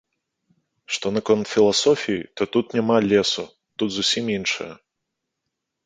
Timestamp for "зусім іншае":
4.01-4.73